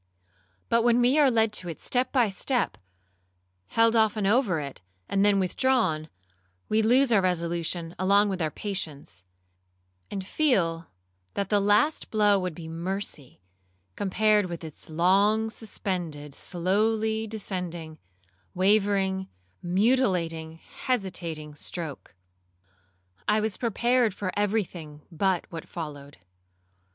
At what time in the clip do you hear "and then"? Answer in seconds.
5.07-5.39